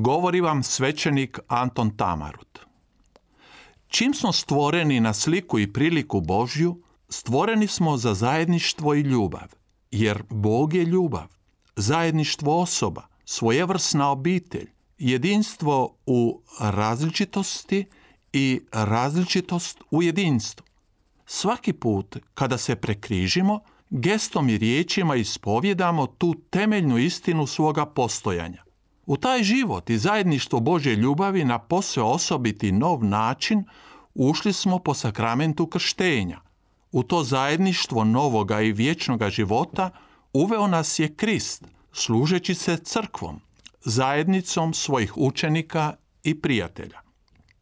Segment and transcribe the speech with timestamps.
[0.00, 2.58] Govori vam svećenik Anton Tamarut.
[3.88, 9.48] Čim smo stvoreni na sliku i priliku Božju, stvoreni smo za zajedništvo i ljubav,
[9.90, 11.26] jer Bog je ljubav,
[11.76, 17.84] zajedništvo osoba, svojevrsna obitelj, jedinstvo u različitosti
[18.32, 20.66] i različitost u jedinstvu.
[21.26, 28.67] Svaki put kada se prekrižimo, gestom i riječima ispovjedamo tu temeljnu istinu svoga postojanja.
[29.08, 33.64] U taj život i zajedništvo Božje ljubavi na posve osobiti nov način
[34.14, 36.40] ušli smo po sakramentu krštenja.
[36.92, 39.90] U to zajedništvo novoga i vječnoga života
[40.32, 43.40] uveo nas je Krist, služeći se crkvom,
[43.84, 47.00] zajednicom svojih učenika i prijatelja.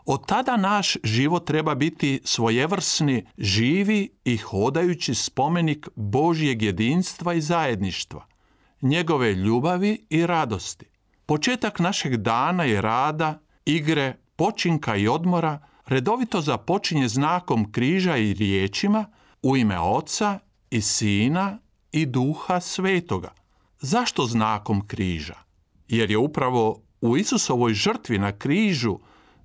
[0.04, 8.26] Od tada naš život treba biti svojevrsni, živi i hodajući spomenik Božjeg jedinstva i zajedništva,
[8.82, 10.95] njegove ljubavi i radosti.
[11.26, 19.04] Početak našeg dana i rada, igre, počinka i odmora redovito započinje znakom križa i riječima
[19.42, 20.38] u ime Oca
[20.70, 21.58] i Sina
[21.92, 23.32] i Duha Svetoga.
[23.80, 25.34] Zašto znakom križa?
[25.88, 28.98] Jer je upravo u Isusovoj žrtvi na križu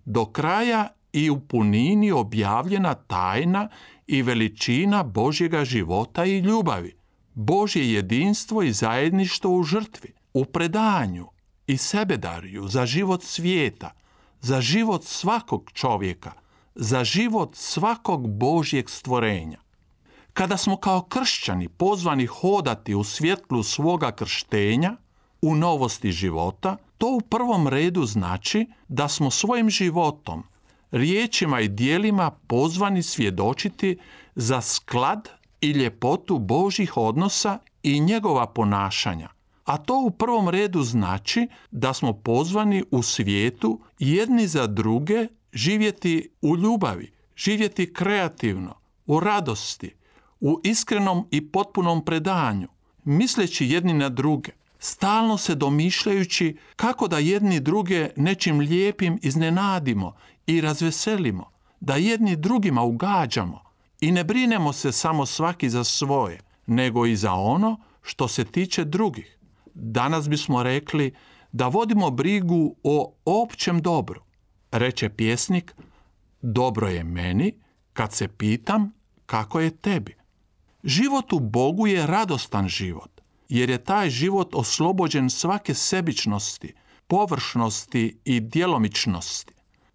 [0.05, 3.69] do kraja i u punini objavljena tajna
[4.07, 6.95] i veličina Božjega života i ljubavi.
[7.33, 11.27] Božje jedinstvo i zajedništvo u žrtvi, u predanju,
[11.71, 13.91] i sebe daruju za život svijeta,
[14.41, 16.31] za život svakog čovjeka,
[16.75, 19.57] za život svakog Božjeg stvorenja.
[20.33, 24.95] Kada smo kao kršćani pozvani hodati u svjetlu svoga krštenja,
[25.41, 30.43] u novosti života, to u prvom redu znači da smo svojim životom,
[30.91, 33.97] riječima i dijelima pozvani svjedočiti
[34.35, 35.29] za sklad
[35.61, 39.29] i ljepotu Božih odnosa i njegova ponašanja–
[39.65, 46.29] a to u prvom redu znači da smo pozvani u svijetu jedni za druge živjeti
[46.41, 49.95] u ljubavi, živjeti kreativno, u radosti,
[50.39, 52.67] u iskrenom i potpunom predanju,
[53.03, 60.15] misleći jedni na druge, stalno se domišljajući kako da jedni druge nečim lijepim iznenadimo
[60.47, 61.49] i razveselimo,
[61.79, 63.61] da jedni drugima ugađamo
[64.01, 68.83] i ne brinemo se samo svaki za svoje, nego i za ono što se tiče
[68.83, 69.37] drugih
[69.73, 71.13] danas bismo rekli
[71.51, 74.21] da vodimo brigu o općem dobru.
[74.71, 75.75] Reče pjesnik,
[76.41, 77.53] dobro je meni
[77.93, 78.91] kad se pitam
[79.25, 80.15] kako je tebi.
[80.83, 86.73] Život u Bogu je radostan život, jer je taj život oslobođen svake sebičnosti,
[87.07, 89.53] površnosti i djelomičnosti.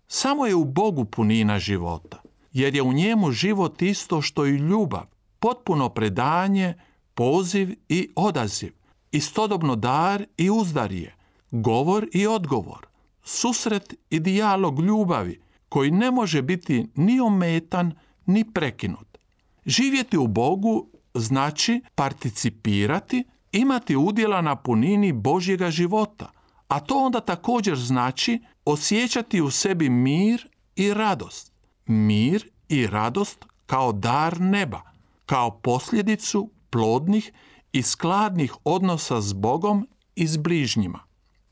[0.09, 2.23] Samo je u Bogu punina života,
[2.53, 5.07] jer je u njemu život isto što i ljubav,
[5.39, 6.75] potpuno predanje,
[7.15, 8.73] poziv i odaziv
[9.17, 11.15] istodobno dar i uzdarije,
[11.51, 12.87] govor i odgovor,
[13.23, 17.95] susret i dijalog ljubavi koji ne može biti ni ometan
[18.27, 19.19] ni prekinut.
[19.67, 26.31] Živjeti u Bogu znači participirati, imati udjela na punini Božjega života,
[26.69, 31.53] a to onda također znači osjećati u sebi mir i radost.
[31.87, 34.83] Mir i radost kao dar neba,
[35.27, 37.33] kao posljedicu plodnih
[37.77, 40.99] i skladnih odnosa s Bogom i s bližnjima.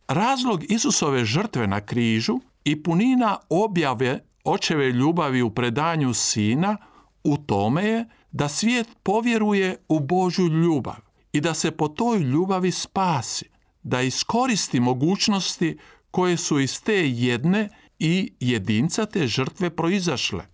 [0.08, 6.76] Razlog Isusove žrtve na križu i punina objave očeve ljubavi u predanju sina
[7.24, 10.96] u tome je da svijet povjeruje u Božju ljubav
[11.32, 13.50] i da se po toj ljubavi spasi,
[13.82, 15.78] da iskoristi mogućnosti
[16.10, 20.46] koje su iz te jedne i jedinca te žrtve proizašle,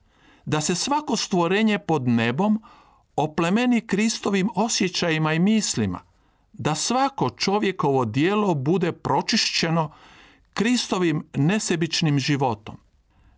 [0.45, 2.63] da se svako stvorenje pod nebom
[3.21, 6.01] oplemeni Kristovim osjećajima i mislima,
[6.53, 9.93] da svako čovjekovo dijelo bude pročišćeno
[10.55, 12.77] Kristovim nesebičnim životom.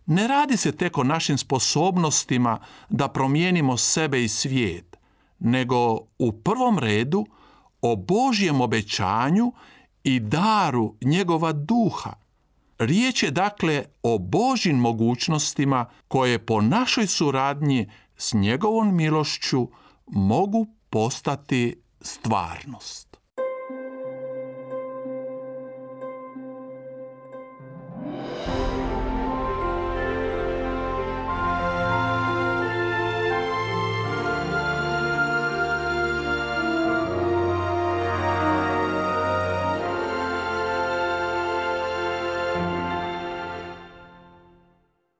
[0.05, 2.59] Ne radi se tek o našim sposobnostima
[2.89, 4.97] da promijenimo sebe i svijet,
[5.39, 7.25] nego u prvom redu
[7.81, 9.51] o Božjem obećanju
[10.03, 12.13] i daru njegova duha.
[12.79, 19.67] Riječ je dakle o Božjim mogućnostima koje po našoj suradnji s njegovom milošću
[20.07, 23.12] mogu postati stvarnost.